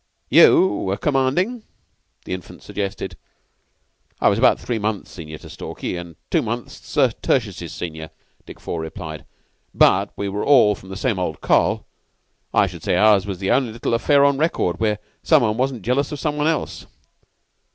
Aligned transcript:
"You 0.31 0.65
were 0.67 0.97
commandin'?" 0.97 1.61
the 2.25 2.33
Infant 2.33 2.63
suggested. 2.63 3.17
"I 4.19 4.29
was 4.29 4.39
about 4.39 4.59
three 4.59 4.79
months 4.79 5.11
senior 5.11 5.37
to 5.37 5.47
Stalky, 5.47 5.95
and 5.95 6.15
two 6.31 6.41
months 6.41 6.79
Tertius's 7.21 7.71
senior," 7.71 8.09
Dick 8.47 8.59
Four 8.59 8.81
replied. 8.81 9.25
"But 9.75 10.11
we 10.15 10.27
were 10.27 10.43
all 10.43 10.73
from 10.73 10.89
the 10.89 10.97
same 10.97 11.19
old 11.19 11.39
Coll. 11.39 11.85
I 12.51 12.65
should 12.65 12.81
say 12.81 12.95
ours 12.95 13.27
was 13.27 13.37
the 13.37 13.51
only 13.51 13.71
little 13.71 13.93
affair 13.93 14.25
on 14.25 14.39
record 14.39 14.79
where 14.79 14.97
some 15.21 15.43
one 15.43 15.57
wasn't 15.57 15.83
jealous 15.83 16.11
of 16.11 16.19
some 16.19 16.35
one 16.35 16.47
else." 16.47 16.87